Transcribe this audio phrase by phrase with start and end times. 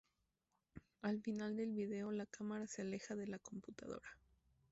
[1.03, 4.17] Al final del video, la cámara se aleja de la computadora...